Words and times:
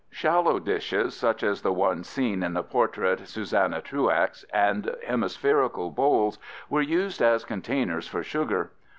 _)]Shallow 0.15 0.57
dishes, 0.57 1.15
such 1.15 1.43
as 1.43 1.61
the 1.61 1.71
one 1.71 2.03
seen 2.03 2.41
in 2.41 2.55
the 2.55 2.63
portrait 2.63 3.27
Susanna 3.27 3.81
Truax, 3.81 4.43
and 4.51 4.95
hemispherical 5.05 5.91
bowls 5.91 6.39
were 6.71 6.81
used 6.81 7.21
as 7.21 7.45
containers 7.45 8.07
for 8.07 8.23
sugar. 8.23 8.71